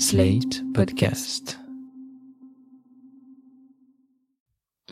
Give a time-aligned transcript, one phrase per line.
[0.00, 1.58] Slate Podcast.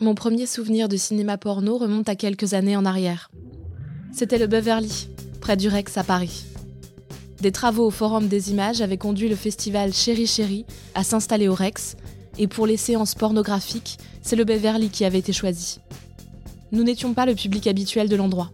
[0.01, 3.31] Mon premier souvenir de cinéma porno remonte à quelques années en arrière.
[4.11, 5.07] C'était le Beverly,
[5.39, 6.43] près du Rex à Paris.
[7.39, 11.53] Des travaux au Forum des images avaient conduit le festival Chéri Chéri à s'installer au
[11.53, 11.95] Rex,
[12.37, 15.79] et pour les séances pornographiques, c'est le Beverly qui avait été choisi.
[16.73, 18.51] Nous n'étions pas le public habituel de l'endroit.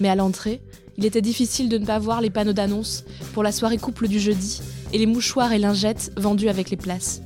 [0.00, 0.62] Mais à l'entrée,
[0.96, 3.04] il était difficile de ne pas voir les panneaux d'annonce
[3.34, 7.22] pour la soirée couple du jeudi et les mouchoirs et lingettes vendus avec les places.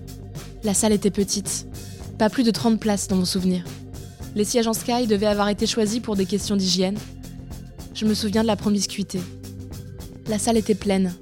[0.65, 1.67] La salle était petite,
[2.19, 3.65] pas plus de 30 places dans mon souvenir.
[4.35, 6.99] Les sièges en sky devaient avoir été choisis pour des questions d'hygiène.
[7.95, 9.21] Je me souviens de la promiscuité.
[10.29, 11.15] La salle était pleine.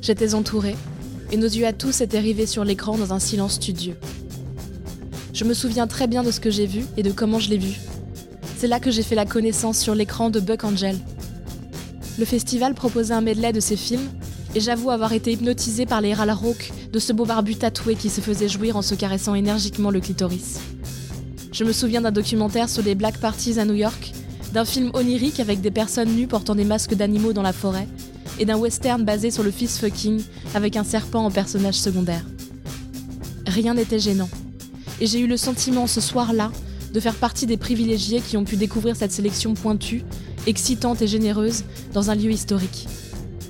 [0.00, 0.76] J'étais entourée,
[1.32, 3.96] et nos yeux à tous étaient rivés sur l'écran dans un silence studieux.
[5.32, 7.58] Je me souviens très bien de ce que j'ai vu et de comment je l'ai
[7.58, 7.76] vu.
[8.56, 10.96] C'est là que j'ai fait la connaissance sur l'écran de Buck Angel.
[12.18, 14.08] Le festival proposait un medley de ses films
[14.56, 18.08] et j'avoue avoir été hypnotisée par les râles rauques de ce beau barbu tatoué qui
[18.08, 20.60] se faisait jouir en se caressant énergiquement le clitoris.
[21.52, 24.14] Je me souviens d'un documentaire sur les Black Parties à New York,
[24.54, 27.86] d'un film onirique avec des personnes nues portant des masques d'animaux dans la forêt,
[28.38, 30.22] et d'un western basé sur le fist fucking
[30.54, 32.24] avec un serpent en personnage secondaire.
[33.46, 34.30] Rien n'était gênant.
[35.02, 36.50] Et j'ai eu le sentiment ce soir-là
[36.94, 40.02] de faire partie des privilégiés qui ont pu découvrir cette sélection pointue,
[40.46, 42.88] excitante et généreuse dans un lieu historique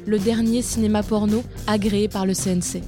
[0.07, 2.83] le dernier cinéma porno agréé par le CNC.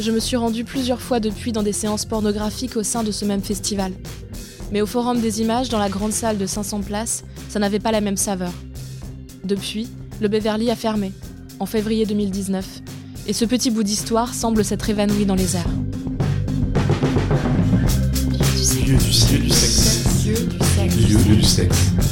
[0.00, 3.24] Je me suis rendue plusieurs fois depuis dans des séances pornographiques au sein de ce
[3.24, 3.92] même festival.
[4.72, 7.92] Mais au Forum des images, dans la grande salle de 500 places, ça n'avait pas
[7.92, 8.52] la même saveur.
[9.44, 9.88] Depuis,
[10.20, 11.12] le Beverly a fermé,
[11.58, 12.82] en février 2019,
[13.26, 15.68] et ce petit bout d'histoire semble s'être évanoui dans les airs.
[18.86, 19.40] Lieu du sexe.
[19.40, 20.26] du sexe.
[20.26, 20.96] Lieu du sexe.
[20.96, 22.11] Du sexe.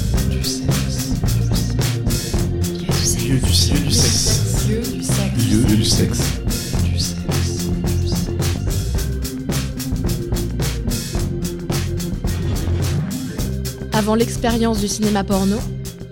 [14.10, 15.56] Avant l'expérience du cinéma porno,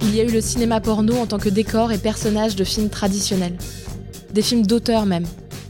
[0.03, 2.91] il y a eu le cinéma porno en tant que décor et personnage de films
[2.91, 3.59] traditionnels.
[4.33, 5.27] Des films d'auteur même.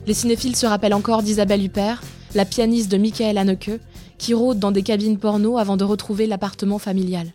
[0.06, 2.02] Les cinéphiles se rappellent encore d'Isabelle Huppert,
[2.34, 3.80] la pianiste de Michael Haneke,
[4.18, 7.32] qui rôde dans des cabines porno avant de retrouver l'appartement familial.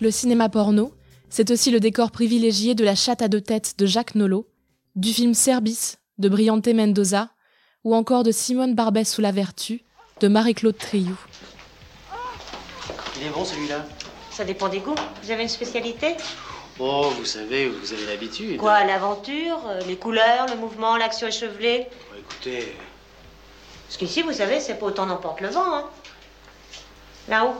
[0.00, 0.90] Le cinéma porno,
[1.30, 4.48] c'est aussi le décor privilégié de La chatte à deux têtes de Jacques Nolot,
[4.96, 7.30] du film Cerbis de Briante Mendoza,
[7.84, 9.82] ou encore de Simone Barbès sous la vertu
[10.20, 11.16] de Marie-Claude Triou.
[13.16, 13.84] Il est bon celui-là
[14.30, 14.94] Ça dépend des goûts.
[15.22, 16.16] Vous avez une spécialité
[16.80, 18.56] Oh, vous savez, vous avez l'habitude.
[18.58, 22.74] Quoi, l'aventure, euh, les couleurs, le mouvement, l'action échevelée Bon, Écoutez,
[23.86, 25.84] Parce qu'ici, vous savez, c'est pas autant n'emporte le vent, hein.
[27.28, 27.54] Là-haut.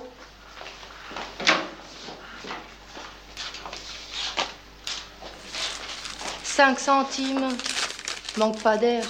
[6.43, 7.49] Cinq centimes.
[8.37, 9.05] Manque pas d'air.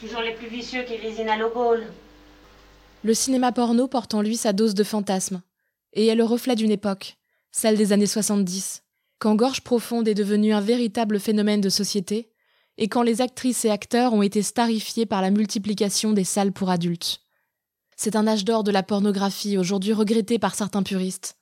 [0.00, 1.36] Toujours les plus vicieux qui lésinent à.
[3.04, 5.40] Le cinéma porno porte en lui sa dose de fantasme,
[5.92, 7.16] et est le reflet d'une époque,
[7.50, 8.82] celle des années 70,
[9.18, 12.30] quand Gorge Profonde est devenue un véritable phénomène de société,
[12.76, 16.70] et quand les actrices et acteurs ont été starifiés par la multiplication des salles pour
[16.70, 17.20] adultes.
[17.96, 21.36] C'est un âge d'or de la pornographie, aujourd'hui regretté par certains puristes.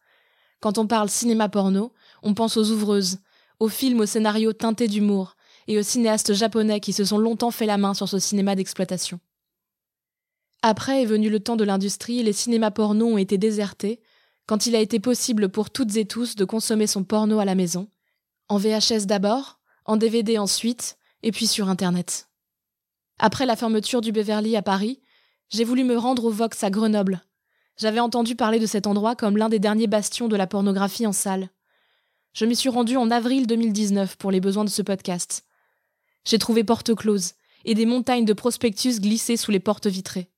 [0.61, 1.93] Quand on parle cinéma porno,
[2.23, 3.19] on pense aux ouvreuses,
[3.61, 5.37] aux films au scénario teinté d'humour,
[5.69, 9.21] et aux cinéastes japonais qui se sont longtemps fait la main sur ce cinéma d'exploitation.
[10.63, 14.01] Après est venu le temps de l'industrie les cinémas porno ont été désertés
[14.47, 17.55] quand il a été possible pour toutes et tous de consommer son porno à la
[17.55, 17.89] maison,
[18.49, 22.29] en VHS d'abord, en DVD ensuite, et puis sur Internet.
[23.19, 25.01] Après la fermeture du Beverly à Paris,
[25.49, 27.23] j'ai voulu me rendre au Vox à Grenoble.
[27.77, 31.13] J'avais entendu parler de cet endroit comme l'un des derniers bastions de la pornographie en
[31.13, 31.51] salle.
[32.33, 35.45] Je m'y suis rendue en avril 2019 pour les besoins de ce podcast.
[36.25, 40.31] J'ai trouvé porte close et des montagnes de prospectus glissés sous les portes vitrées.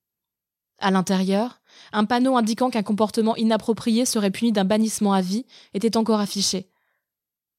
[0.79, 1.58] À l'intérieur,
[1.93, 6.69] un panneau indiquant qu'un comportement inapproprié serait puni d'un bannissement à vie était encore affiché.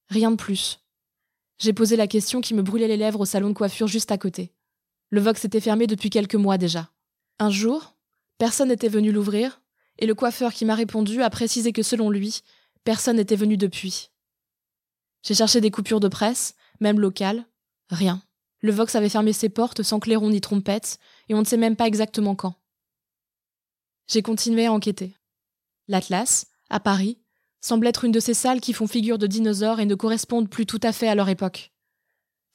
[0.10, 0.80] Rien de plus.
[1.60, 4.18] J'ai posé la question qui me brûlait les lèvres au salon de coiffure juste à
[4.18, 4.54] côté.
[5.10, 6.90] Le Vox était fermé depuis quelques mois déjà.
[7.40, 7.96] Un jour,
[8.38, 9.62] personne n'était venu l'ouvrir,
[9.98, 12.42] et le coiffeur qui m'a répondu a précisé que selon lui,
[12.84, 14.10] personne n'était venu depuis.
[15.24, 17.46] J'ai cherché des coupures de presse, même locales,
[17.90, 18.22] rien.
[18.62, 21.76] Le Vox avait fermé ses portes sans clairon ni trompette, et on ne sait même
[21.76, 22.56] pas exactement quand.
[24.10, 25.14] J'ai continué à enquêter.
[25.88, 27.20] L'Atlas, à Paris,
[27.62, 30.66] semble être une de ces salles qui font figure de dinosaures et ne correspondent plus
[30.66, 31.72] tout à fait à leur époque.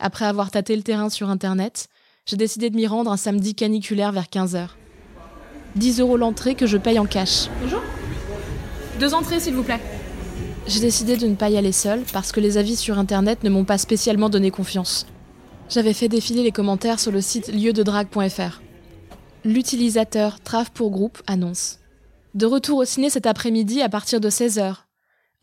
[0.01, 1.87] Après avoir tâté le terrain sur Internet,
[2.27, 4.71] j'ai décidé de m'y rendre un samedi caniculaire vers 15h.
[5.77, 7.47] 10 euros l'entrée que je paye en cash.
[7.63, 7.83] Bonjour.
[8.99, 9.81] Deux entrées, s'il vous plaît.
[10.67, 13.51] J'ai décidé de ne pas y aller seule parce que les avis sur Internet ne
[13.51, 15.07] m'ont pas spécialement donné confiance.
[15.69, 18.64] J'avais fait défiler les commentaires sur le site lieudedrague.fr.
[19.47, 21.79] L'utilisateur Trave pour groupe annonce
[22.33, 24.77] De retour au ciné cet après-midi à partir de 16h.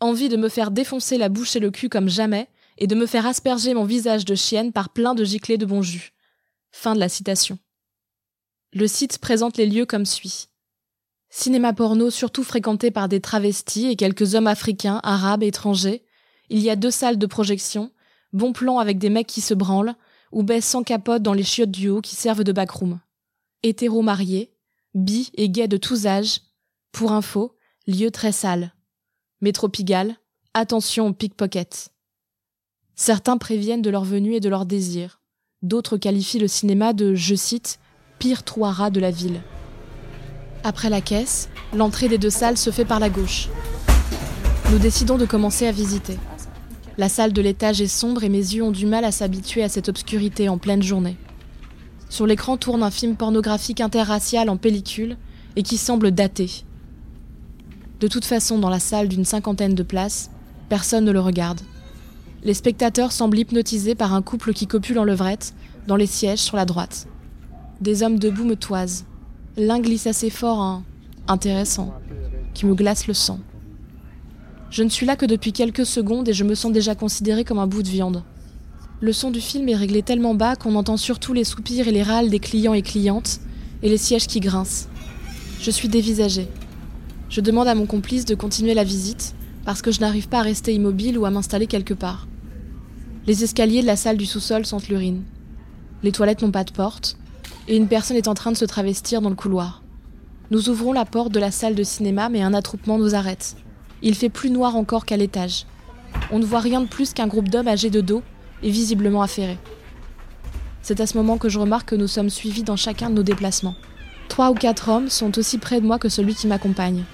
[0.00, 3.06] Envie de me faire défoncer la bouche et le cul comme jamais et de me
[3.06, 6.12] faire asperger mon visage de chienne par plein de giclées de bon jus.
[6.72, 7.60] Fin de la citation.
[8.72, 10.48] Le site présente les lieux comme suit.
[11.30, 16.02] Cinéma porno surtout fréquenté par des travestis et quelques hommes africains, arabes, étrangers.
[16.50, 17.92] Il y a deux salles de projection,
[18.32, 19.94] bon plan avec des mecs qui se branlent,
[20.32, 22.98] ou baissent sans capote dans les chiottes du haut qui servent de backroom.
[23.64, 24.50] Hétéro mariés,
[24.92, 26.40] bi et gays de tous âges.
[26.90, 27.54] Pour info,
[27.86, 28.74] lieu très sale.
[29.40, 30.16] Métro Pigalle,
[30.52, 31.90] attention aux pickpockets.
[32.96, 35.20] Certains préviennent de leur venue et de leur désir.
[35.62, 37.78] D'autres qualifient le cinéma de, je cite,
[38.18, 39.40] pire trou à de la ville.
[40.64, 43.48] Après la caisse, l'entrée des deux salles se fait par la gauche.
[44.72, 46.18] Nous décidons de commencer à visiter.
[46.98, 49.68] La salle de l'étage est sombre et mes yeux ont du mal à s'habituer à
[49.68, 51.16] cette obscurité en pleine journée.
[52.12, 55.16] Sur l'écran tourne un film pornographique interracial en pellicule
[55.56, 56.62] et qui semble daté.
[58.00, 60.30] De toute façon, dans la salle d'une cinquantaine de places,
[60.68, 61.62] personne ne le regarde.
[62.44, 65.54] Les spectateurs semblent hypnotisés par un couple qui copule en levrette,
[65.86, 67.08] dans les sièges sur la droite.
[67.80, 69.06] Des hommes debout me toisent.
[69.56, 70.84] L'un glisse assez fort un
[71.28, 71.94] intéressant,
[72.52, 73.40] qui me glace le sang.
[74.68, 77.58] Je ne suis là que depuis quelques secondes et je me sens déjà considéré comme
[77.58, 78.22] un bout de viande.
[79.02, 82.04] Le son du film est réglé tellement bas qu'on entend surtout les soupirs et les
[82.04, 83.40] râles des clients et clientes,
[83.82, 84.86] et les sièges qui grincent.
[85.60, 86.46] Je suis dévisagée.
[87.28, 89.34] Je demande à mon complice de continuer la visite,
[89.64, 92.28] parce que je n'arrive pas à rester immobile ou à m'installer quelque part.
[93.26, 95.24] Les escaliers de la salle du sous-sol sentent l'urine.
[96.04, 97.16] Les toilettes n'ont pas de porte,
[97.66, 99.82] et une personne est en train de se travestir dans le couloir.
[100.52, 103.56] Nous ouvrons la porte de la salle de cinéma, mais un attroupement nous arrête.
[104.00, 105.66] Il fait plus noir encore qu'à l'étage.
[106.30, 108.22] On ne voit rien de plus qu'un groupe d'hommes âgés de dos
[108.62, 109.58] et visiblement affairés.
[110.82, 113.22] C'est à ce moment que je remarque que nous sommes suivis dans chacun de nos
[113.22, 113.76] déplacements.
[114.28, 117.04] Trois ou quatre hommes sont aussi près de moi que celui qui m'accompagne.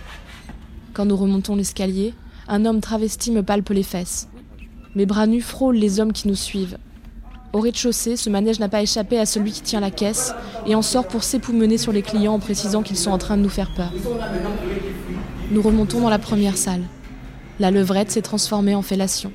[0.95, 2.15] Quand nous remontons l'escalier,
[2.49, 4.29] un homme travesti me palpe les fesses.
[4.95, 6.79] Mes bras nus frôlent les hommes qui nous suivent.
[7.53, 10.35] Au rez-de-chaussée, ce manège n'a pas échappé à celui qui tient la caisse
[10.67, 13.43] et en sort pour s'époumener sur les clients en précisant qu'ils sont en train de
[13.43, 13.93] nous faire peur.
[15.51, 16.83] Nous remontons dans la première salle.
[17.59, 19.33] La levrette s'est transformée en fellation.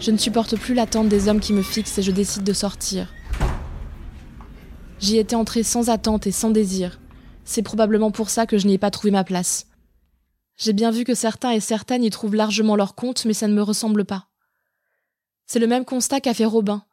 [0.00, 3.12] Je ne supporte plus l'attente des hommes qui me fixent et je décide de sortir.
[4.98, 7.00] J'y étais entrée sans attente et sans désir.
[7.44, 9.66] C'est probablement pour ça que je n'y ai pas trouvé ma place.
[10.56, 13.54] J'ai bien vu que certains et certaines y trouvent largement leur compte, mais ça ne
[13.54, 14.28] me ressemble pas.
[15.46, 16.84] C'est le même constat qu'a fait Robin,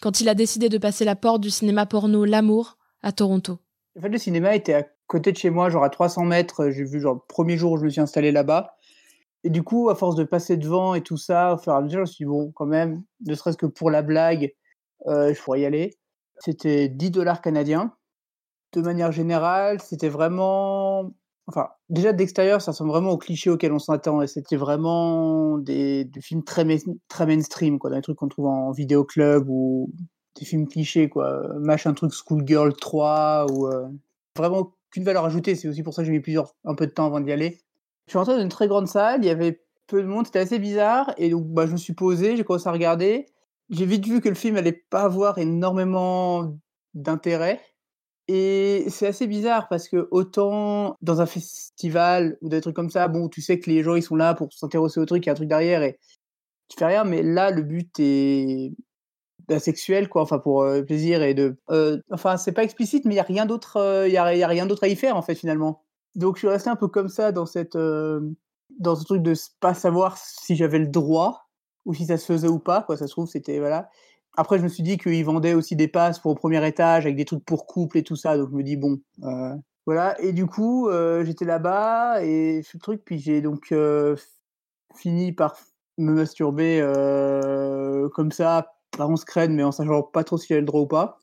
[0.00, 3.58] quand il a décidé de passer la porte du cinéma porno L'Amour à Toronto.
[3.94, 6.70] Le cinéma était à côté de chez moi, genre à 300 mètres.
[6.70, 8.76] J'ai vu, genre, le premier jour où je me suis installé là-bas.
[9.44, 11.80] Et du coup, à force de passer devant et tout ça, au fur et à
[11.80, 14.54] mesure, je me suis dit, bon, quand même, ne serait-ce que pour la blague,
[15.06, 15.98] euh, je pourrais y aller.
[16.38, 17.94] C'était 10 dollars canadiens.
[18.72, 21.12] De manière générale, c'était vraiment.
[21.46, 24.22] Enfin, déjà d'extérieur, ça ressemble vraiment au cliché auquel on s'attend.
[24.22, 26.64] Et c'était vraiment des, films très,
[27.08, 27.90] très mainstream, quoi.
[27.90, 29.90] Des trucs qu'on trouve en vidéoclub ou
[30.38, 31.42] des films clichés, quoi.
[31.58, 33.66] Machin truc Schoolgirl 3 ou.
[33.66, 33.88] Euh,
[34.36, 35.54] vraiment qu'une valeur ajoutée.
[35.54, 37.60] C'est aussi pour ça que j'ai mis plusieurs, un peu de temps avant d'y aller.
[38.10, 40.40] Je suis rentré dans une très grande salle, il y avait peu de monde, c'était
[40.40, 41.14] assez bizarre.
[41.16, 43.26] Et donc, bah, je me suis posé, j'ai commencé à regarder.
[43.68, 46.58] J'ai vite vu que le film allait pas avoir énormément
[46.92, 47.60] d'intérêt.
[48.26, 53.06] Et c'est assez bizarre parce que autant dans un festival ou des trucs comme ça,
[53.06, 55.30] bon, tu sais que les gens ils sont là pour s'intéresser au truc, il y
[55.30, 56.00] a un truc derrière et
[56.66, 57.04] tu fais rien.
[57.04, 58.72] Mais là, le but est
[59.60, 63.16] sexuel quoi enfin pour euh, plaisir et de euh, enfin c'est pas explicite mais il
[63.16, 65.82] y a rien d'autre euh, y, a, rien d'autre à y faire en fait finalement
[66.14, 69.74] donc je suis resté un peu comme ça dans cette dans ce truc de pas
[69.74, 71.48] savoir si j'avais le droit
[71.84, 72.96] ou si ça se faisait ou pas quoi.
[72.96, 73.88] Ça se trouve c'était voilà.
[74.36, 77.16] Après je me suis dit qu'ils vendaient aussi des passes pour au premier étage avec
[77.16, 78.36] des trucs pour couple et tout ça.
[78.36, 79.00] Donc je me dis bon
[79.86, 80.20] voilà.
[80.20, 80.90] Et du coup
[81.22, 83.72] j'étais là-bas et ce truc puis j'ai donc
[84.96, 85.56] fini par
[85.98, 86.80] me masturber
[88.14, 90.66] comme ça par on se craigne, mais en sachant pas trop s'il y avait le
[90.66, 91.19] droit ou pas.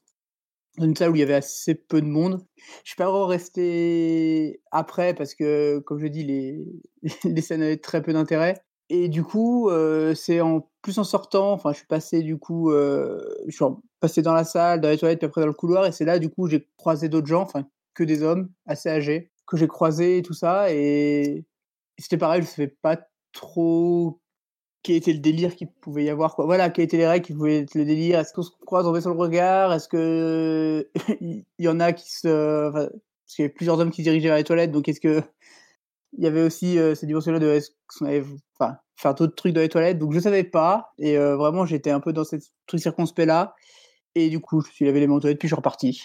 [0.79, 2.45] Une salle où il y avait assez peu de monde.
[2.83, 6.65] Je suis pas vraiment resté après parce que, comme je dis, les,
[7.23, 8.61] les scènes avaient très peu d'intérêt.
[8.89, 12.71] Et du coup, euh, c'est en plus en sortant, enfin, je suis passé du coup,
[12.71, 13.65] euh, je suis
[13.99, 16.19] passé dans la salle, dans les toilettes, puis après dans le couloir, et c'est là
[16.19, 20.19] du coup j'ai croisé d'autres gens, enfin que des hommes assez âgés que j'ai croisés
[20.19, 21.45] et tout ça, et,
[21.99, 22.99] c'était pareil, je savais pas
[23.33, 24.21] trop
[24.83, 27.33] quel était le délire qu'il pouvait y avoir quoi voilà quelles étaient les règles qui
[27.33, 28.19] pouvaient être le délire?
[28.19, 29.73] Est-ce qu'on se croise en baissant le regard?
[29.73, 30.89] Est-ce que
[31.21, 34.37] il y en a qui se parce qu'il y avait plusieurs hommes qui dirigeaient vers
[34.37, 35.21] les toilettes donc est-ce que
[36.17, 38.23] il y avait aussi euh, cette dimension là de est-ce qu'on allait
[38.59, 39.99] enfin, faire d'autres trucs dans les toilettes?
[39.99, 43.55] Donc je savais pas et euh, vraiment j'étais un peu dans cette truc circonspect là
[44.15, 46.01] Et du coup, je me suis lavé les mains et puis je suis reparti.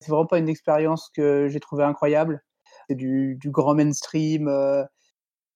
[0.00, 2.42] C'est vraiment pas une expérience que j'ai trouvée incroyable.
[2.88, 4.84] C'est du, du, grand mainstream euh,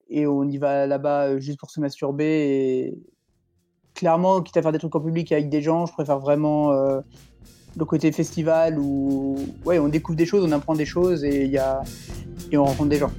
[0.08, 2.24] et on y va là-bas euh, juste pour se masturber.
[2.24, 2.98] Et
[3.94, 7.00] clairement, quitte à faire des trucs en public avec des gens, je préfère vraiment euh,
[7.76, 11.58] le côté festival où ouais, on découvre des choses, on apprend des choses et, y
[11.58, 11.82] a...
[12.50, 13.12] et on rencontre des gens.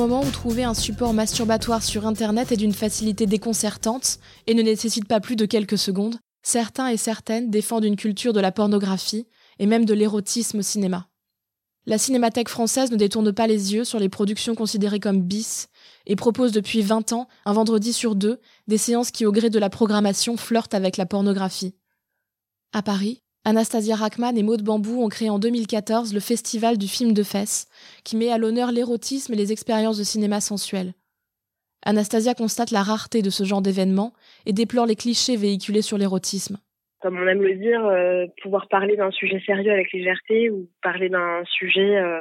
[0.00, 5.06] Moment où trouver un support masturbatoire sur Internet est d'une facilité déconcertante et ne nécessite
[5.06, 9.26] pas plus de quelques secondes, certains et certaines défendent une culture de la pornographie
[9.58, 11.10] et même de l'érotisme au cinéma.
[11.84, 15.68] La Cinémathèque française ne détourne pas les yeux sur les productions considérées comme bis
[16.06, 19.58] et propose depuis 20 ans, un vendredi sur deux, des séances qui, au gré de
[19.58, 21.74] la programmation, flirtent avec la pornographie.
[22.72, 27.14] À Paris, Anastasia Rachman et Maud Bambou ont créé en 2014 le Festival du film
[27.14, 27.68] de fesses,
[28.04, 30.92] qui met à l'honneur l'érotisme et les expériences de cinéma sensuel.
[31.86, 34.12] Anastasia constate la rareté de ce genre d'événement
[34.44, 36.58] et déplore les clichés véhiculés sur l'érotisme.
[37.00, 41.08] Comme on aime le dire, euh, pouvoir parler d'un sujet sérieux avec légèreté ou parler
[41.08, 42.20] d'un sujet euh,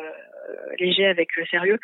[0.80, 1.78] léger avec sérieux,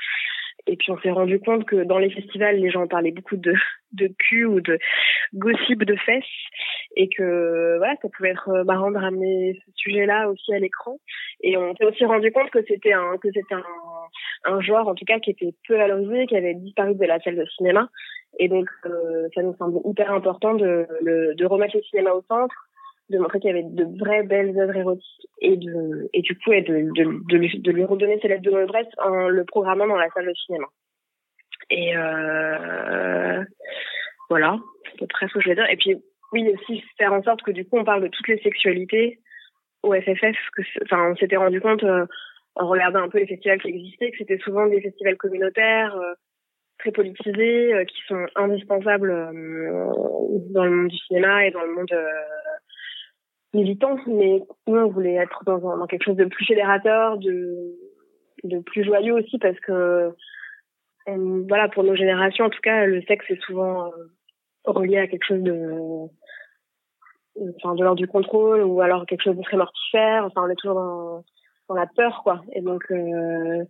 [0.68, 3.54] et puis on s'est rendu compte que dans les festivals, les gens parlaient beaucoup de,
[3.94, 4.80] de cul ou de
[5.34, 6.24] gossip de fesses
[6.96, 10.98] et que voilà, ça pouvait être marrant de ramener ce sujet-là aussi à l'écran.
[11.42, 13.64] Et on s'est aussi rendu compte que c'était un que c'était un,
[14.46, 17.36] un genre en tout cas qui était peu valorisé, qui avait disparu de la salle
[17.36, 17.90] de cinéma.
[18.40, 22.65] Et donc euh, ça nous semble hyper important de, de remettre le cinéma au centre
[23.10, 26.54] de montrer qu'il y avait de vraies belles œuvres érotiques et de et du coup
[26.54, 29.88] et de, de, de, lui, de lui redonner ses lettres de noblesse en le programmant
[29.88, 30.68] dans la salle de cinéma.
[31.70, 33.44] Et euh,
[34.30, 34.58] voilà,
[35.00, 35.70] c'est très ce que je vais dire.
[35.70, 35.96] Et puis
[36.32, 39.20] oui aussi faire en sorte que du coup on parle de toutes les sexualités
[39.84, 40.38] au FFF.
[40.56, 42.06] Que enfin on s'était rendu compte euh,
[42.56, 45.96] en regardant un peu les festivals qui existaient que c'était souvent des festivals communautaires.
[45.96, 46.14] Euh,
[46.78, 49.10] très politisés euh, qui sont indispensables
[50.52, 51.98] dans le monde du cinéma et dans le monde
[53.56, 57.74] militant, mais nous, on voulait être dans, dans, quelque chose de plus fédérateur, de,
[58.66, 60.14] plus joyeux aussi, parce que,
[61.08, 63.92] voilà, pour nos générations, en tout cas, le sexe est souvent euh,
[64.66, 66.10] relié à quelque chose de,
[67.58, 70.26] enfin, de l'ordre du contrôle, ou alors quelque chose de très mortifère.
[70.26, 72.42] Enfin, on est toujours dans, la peur, quoi.
[72.54, 73.64] Et donc, euh,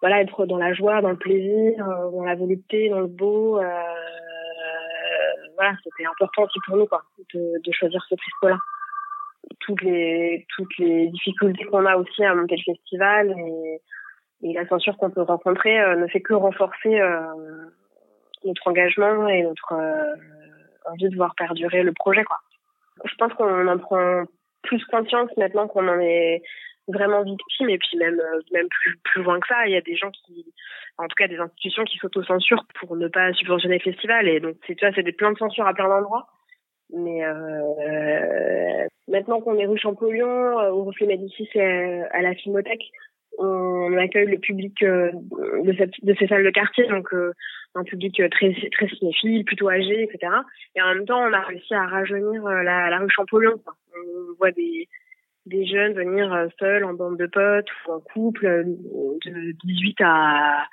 [0.00, 3.58] voilà, être dans la joie, dans le plaisir, euh, dans la volupté, dans le beau.
[3.58, 3.82] Euh,
[5.56, 8.58] voilà, c'était important aussi pour nous, quoi, de, choisir ce trispo-là
[9.60, 13.80] toutes les toutes les difficultés qu'on a aussi à monter le festival et,
[14.42, 17.20] et la censure qu'on peut rencontrer euh, ne fait que renforcer euh,
[18.44, 20.14] notre engagement et notre euh,
[20.90, 22.38] envie de voir perdurer le projet quoi.
[23.04, 24.24] Je pense qu'on en prend
[24.62, 26.42] plus conscience maintenant qu'on en est
[26.88, 28.20] vraiment victime et puis même
[28.52, 30.44] même plus plus loin que ça il y a des gens qui
[30.98, 34.56] en tout cas des institutions qui s'autocensurent pour ne pas subventionner le festival et donc
[34.66, 36.28] c'est tu vois c'est des plans de censure à plein d'endroits
[36.94, 42.84] mais euh, maintenant qu'on est rue Champollion, euh, au Reflet Médicis et à, la Filmothèque,
[43.38, 45.10] on accueille le public euh,
[45.64, 47.32] de, cette, de ces salles de quartier, donc euh,
[47.74, 50.32] un public très très cinéphile, plutôt âgé, etc.
[50.76, 53.54] Et en même temps, on a réussi à rajeunir la, la rue Champollion.
[53.96, 54.88] On voit des
[55.46, 58.64] des jeunes venir seuls en bande de potes ou en couple
[59.26, 60.64] de 18 à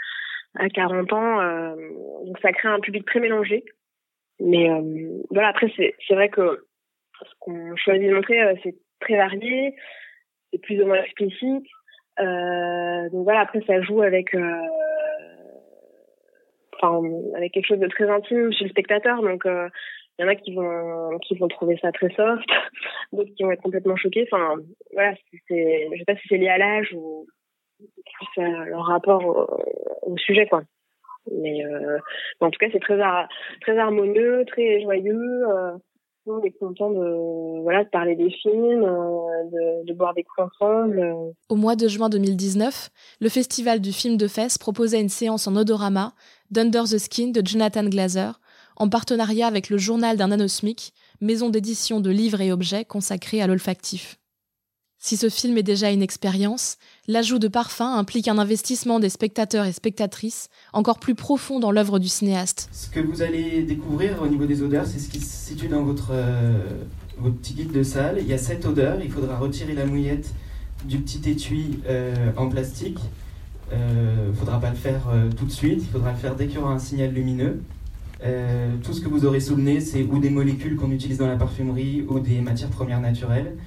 [0.55, 1.75] à 40 ans.
[2.25, 3.65] donc ça crée un public très mélangé.
[4.43, 6.65] Mais euh, voilà, après, c'est, vrai que
[7.21, 9.75] ce qu'on choisit de montrer, euh, c'est très varié,
[10.51, 11.67] c'est plus ou moins explicite.
[12.19, 14.36] Euh, donc voilà, après, ça joue avec,
[16.75, 17.01] enfin,
[17.36, 19.21] avec quelque chose de très intime chez le spectateur.
[19.21, 22.50] Donc, il y en a qui vont, qui vont trouver ça très soft,
[23.13, 24.27] d'autres qui vont être complètement choqués.
[24.31, 24.55] Enfin,
[24.93, 25.13] voilà,
[25.48, 27.27] c'est, je sais pas si c'est lié à l'âge ou
[28.38, 30.63] leur rapport au, au sujet, quoi.
[31.29, 31.97] Mais euh,
[32.39, 32.97] en tout cas, c'est très
[33.61, 35.43] très harmonieux, très joyeux.
[35.49, 35.71] Euh,
[36.27, 40.47] on est content de voilà de parler des films, euh, de, de boire des coups
[40.53, 41.03] ensemble.
[41.49, 45.55] Au mois de juin 2019, le festival du film de fesses proposait une séance en
[45.55, 46.13] odorama
[46.51, 48.39] d'Under the Skin de Jonathan Glazer,
[48.75, 53.47] en partenariat avec le journal d'un anosmic, maison d'édition de livres et objets consacrée à
[53.47, 54.20] l'olfactif.
[55.03, 56.77] Si ce film est déjà une expérience,
[57.08, 61.98] l'ajout de parfum implique un investissement des spectateurs et spectatrices encore plus profond dans l'œuvre
[61.98, 62.70] du cinéaste.
[62.72, 65.81] Ce que vous allez découvrir au niveau des odeurs, c'est ce qui se situe dans
[65.81, 66.60] votre, euh,
[67.41, 68.17] petit guide de salle.
[68.20, 70.36] Il y a sept odeurs, il faudra retirer la mouillette
[70.86, 73.00] du petit étui euh, en plastique.
[73.72, 75.01] Il euh, ne faudra pas le faire
[75.36, 77.63] tout de suite, il faudra le faire dès qu'il y aura un signal lumineux.
[78.84, 81.27] tout ce que vous aurez sous le nez, c'est ou des molécules qu'on utilise dans
[81.27, 83.58] la parfumerie ou des matières premières naturelles.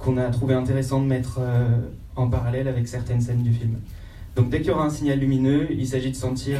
[0.00, 1.40] Qu'on a trouvé intéressant de mettre
[2.16, 3.78] en parallèle avec certaines scènes du film.
[4.36, 6.58] Donc dès qu'il y aura un signal lumineux, il s'agit de sentir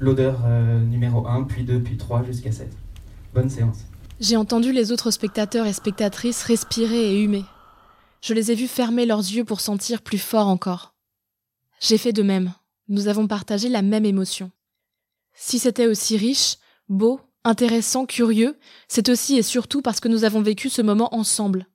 [0.00, 0.40] l'odeur
[0.90, 2.68] numéro 1, puis 2, puis 3 jusqu'à 7.
[3.34, 3.84] Bonne séance.
[4.20, 7.44] J'ai entendu les autres spectateurs et spectatrices respirer et humer.
[8.20, 10.94] Je les ai vus fermer leurs yeux pour sentir plus fort encore.
[11.80, 12.52] J'ai fait de même.
[12.88, 14.50] Nous avons partagé la même émotion.
[15.34, 20.42] Si c'était aussi riche, beau, intéressant, curieux, c'est aussi et surtout parce que nous avons
[20.42, 21.66] vécu ce moment ensemble.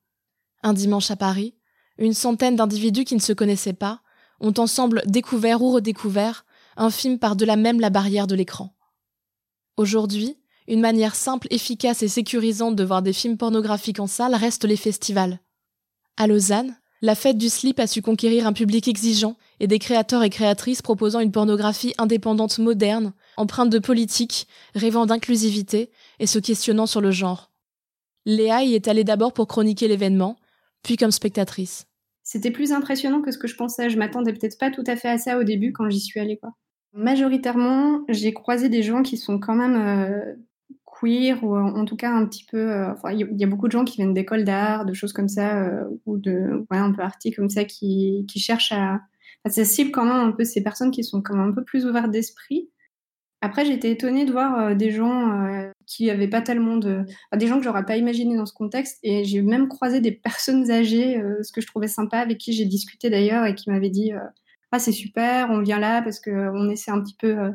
[0.63, 1.55] Un dimanche à Paris,
[1.97, 4.01] une centaine d'individus qui ne se connaissaient pas
[4.39, 6.45] ont ensemble découvert ou redécouvert
[6.75, 8.75] un film par-delà même la barrière de l'écran.
[9.77, 10.37] Aujourd'hui,
[10.67, 14.75] une manière simple, efficace et sécurisante de voir des films pornographiques en salle reste les
[14.75, 15.39] festivals.
[16.17, 20.23] À Lausanne, la fête du slip a su conquérir un public exigeant et des créateurs
[20.23, 26.87] et créatrices proposant une pornographie indépendante moderne, empreinte de politique, rêvant d'inclusivité et se questionnant
[26.87, 27.51] sur le genre.
[28.25, 30.37] Léa y est allée d'abord pour chroniquer l'événement,
[30.83, 31.85] puis comme spectatrice.
[32.23, 33.89] C'était plus impressionnant que ce que je pensais.
[33.89, 36.37] Je m'attendais peut-être pas tout à fait à ça au début quand j'y suis allée.
[36.37, 36.51] Quoi.
[36.93, 40.33] Majoritairement, j'ai croisé des gens qui sont quand même euh,
[40.99, 42.71] queer ou en tout cas un petit peu.
[42.71, 45.63] Euh, il y, a beaucoup de gens qui viennent d'écoles d'art, de choses comme ça,
[45.63, 49.01] euh, ou de ouais, un peu arty comme ça, qui, qui cherchent à.
[49.45, 51.85] Ça cible quand même un peu ces personnes qui sont quand même un peu plus
[51.85, 52.69] ouvertes d'esprit.
[53.41, 55.47] Après, j'étais étonnée de voir euh, des gens
[55.87, 57.05] qui n'avaient pas tellement de.
[57.35, 58.99] Des gens que j'aurais pas imaginé dans ce contexte.
[59.01, 62.65] Et j'ai même croisé des personnes âgées, ce que je trouvais sympa, avec qui j'ai
[62.65, 64.11] discuté d'ailleurs et qui m'avaient dit
[64.71, 67.51] Ah, c'est super, on vient là parce qu'on essaie un petit peu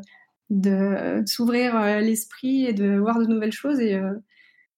[0.52, 3.80] de, s'ouvrir euh, l'esprit et de voir de nouvelles choses.
[3.80, 4.14] Et, euh,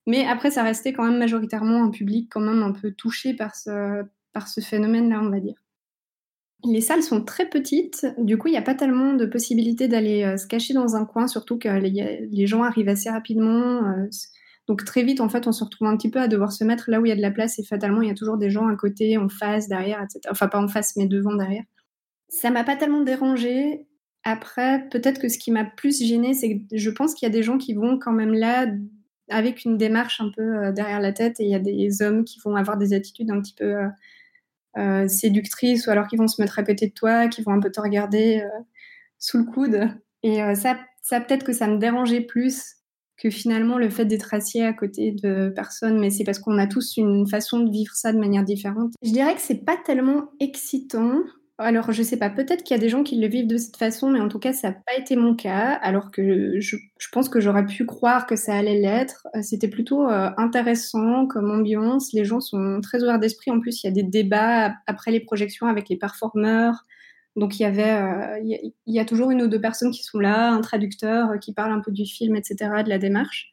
[0.07, 3.55] mais après, ça restait quand même majoritairement un public quand même un peu touché par
[3.55, 5.57] ce, par ce phénomène-là, on va dire.
[6.65, 10.25] Les salles sont très petites, du coup, il n'y a pas tellement de possibilités d'aller
[10.25, 13.83] euh, se cacher dans un coin, surtout que les, gens arrivent assez rapidement.
[14.67, 16.91] donc très vite, en fait, on se retrouve un petit peu à devoir se mettre
[16.91, 18.51] là où il y a de la place et fatalement, il y a toujours des
[18.51, 20.21] gens à côté, en face, derrière, etc.
[20.31, 21.65] Enfin, pas en face, mais devant, derrière.
[22.29, 23.87] Ça m'a pas tellement dérangé.
[24.25, 27.33] Après, peut-être que ce qui m'a plus gêné, c'est que je pense qu'il y a
[27.33, 28.67] des gens qui vont quand même là
[29.29, 32.25] avec une démarche un peu euh, derrière la tête et il y a des hommes
[32.25, 33.75] qui vont avoir des attitudes un petit peu
[34.77, 37.53] euh, euh, séductrices ou alors qui vont se mettre à côté de toi, qui vont
[37.53, 38.43] un peu te regarder
[39.19, 39.89] sous le coude.
[40.23, 42.77] Et ça, ça peut-être que ça me dérangeait plus
[43.17, 46.67] que finalement le fait d'être assis à côté de personnes, mais c'est parce qu'on a
[46.67, 48.93] tous une façon de vivre ça de manière différente.
[49.03, 51.21] Je dirais que c'est pas tellement excitant
[51.59, 53.77] alors, je sais pas, peut-être qu'il y a des gens qui le vivent de cette
[53.77, 55.73] façon, mais en tout cas, ça n'a pas été mon cas.
[55.83, 56.77] Alors que je,
[57.13, 59.29] pense que j'aurais pu croire que ça allait l'être.
[59.37, 62.13] Euh, c'était plutôt euh, intéressant comme ambiance.
[62.13, 63.53] Les gens sont très ouverts d'esprit.
[63.53, 66.87] En plus, il y a des débats après les projections avec les performeurs.
[67.37, 70.19] Donc, il y avait, euh, il, y a, toujours une ou deux personnes qui sont
[70.19, 73.53] là, un traducteur qui parle un peu du film, etc., de la démarche.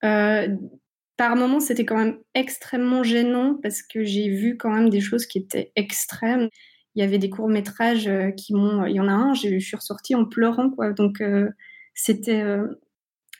[0.00, 5.26] par moments, c'était quand même extrêmement gênant parce que j'ai vu quand même des choses
[5.26, 6.48] qui étaient extrêmes
[6.94, 8.84] il y avait des courts métrages euh, qui m'ont.
[8.86, 10.92] Il y en a un, je suis ressortie en pleurant, quoi.
[10.92, 11.48] Donc, euh,
[11.94, 12.42] c'était.
[12.42, 12.66] Euh,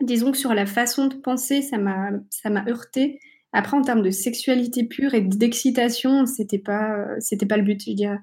[0.01, 3.21] disons que sur la façon de penser, ça m'a, ça m'a heurté.
[3.53, 7.93] Après, en termes de sexualité pure et d'excitation, c'était pas, c'était pas le but, je
[7.93, 8.19] dirais.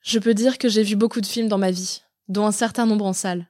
[0.00, 2.84] Je peux dire que j'ai vu beaucoup de films dans ma vie, dont un certain
[2.84, 3.48] nombre en salle.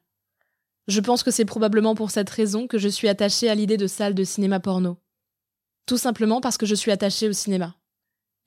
[0.89, 3.87] Je pense que c'est probablement pour cette raison que je suis attachée à l'idée de
[3.87, 4.99] salle de cinéma porno.
[5.87, 7.77] Tout simplement parce que je suis attachée au cinéma.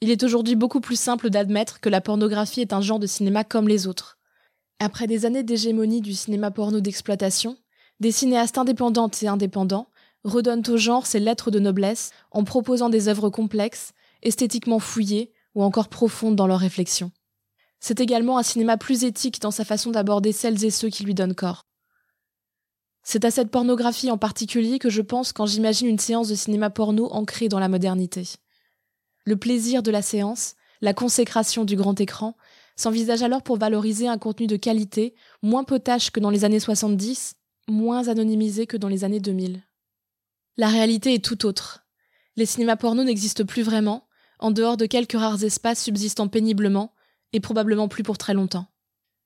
[0.05, 3.43] Il est aujourd'hui beaucoup plus simple d'admettre que la pornographie est un genre de cinéma
[3.43, 4.19] comme les autres.
[4.77, 7.57] Après des années d'hégémonie du cinéma porno d'exploitation,
[7.99, 9.89] des cinéastes indépendantes et indépendants
[10.23, 15.63] redonnent au genre ses lettres de noblesse en proposant des œuvres complexes, esthétiquement fouillées ou
[15.63, 17.11] encore profondes dans leur réflexion.
[17.79, 21.15] C'est également un cinéma plus éthique dans sa façon d'aborder celles et ceux qui lui
[21.15, 21.65] donnent corps.
[23.01, 26.69] C'est à cette pornographie en particulier que je pense quand j'imagine une séance de cinéma
[26.69, 28.37] porno ancrée dans la modernité.
[29.25, 32.38] Le plaisir de la séance, la consécration du grand écran,
[32.75, 37.33] s'envisage alors pour valoriser un contenu de qualité, moins potache que dans les années 70,
[37.67, 39.63] moins anonymisé que dans les années 2000.
[40.57, 41.88] La réalité est tout autre.
[42.35, 44.07] Les cinémas porno n'existent plus vraiment,
[44.38, 46.93] en dehors de quelques rares espaces subsistant péniblement,
[47.33, 48.67] et probablement plus pour très longtemps.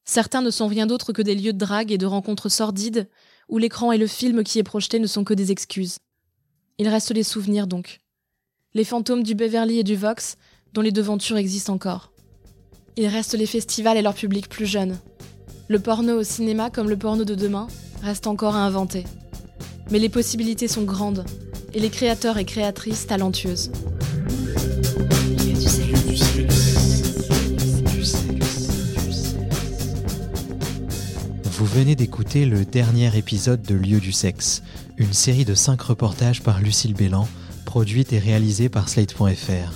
[0.05, 3.09] Certains ne sont rien d'autre que des lieux de drague et de rencontres sordides,
[3.49, 5.99] où l'écran et le film qui est projeté ne sont que des excuses.
[6.77, 7.99] Il reste les souvenirs donc
[8.75, 10.37] les fantômes du Beverly et du Vox,
[10.73, 12.11] dont les devantures existent encore.
[12.97, 14.99] Il reste les festivals et leur public plus jeune.
[15.69, 17.67] Le porno au cinéma, comme le porno de demain,
[18.03, 19.05] reste encore à inventer.
[19.89, 21.25] Mais les possibilités sont grandes,
[21.73, 23.71] et les créateurs et créatrices talentueuses.
[31.43, 34.61] Vous venez d'écouter le dernier épisode de Lieu du sexe,
[34.97, 37.27] une série de cinq reportages par Lucille Bélan
[37.69, 39.73] produite et réalisée par slate.fr.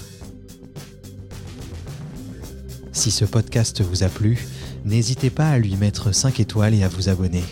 [2.91, 4.47] Si ce podcast vous a plu,
[4.84, 7.43] n'hésitez pas à lui mettre 5 étoiles et à vous abonner.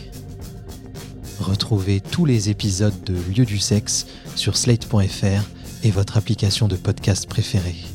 [1.40, 5.44] Retrouvez tous les épisodes de Lieu du sexe sur slate.fr
[5.84, 7.91] et votre application de podcast préférée.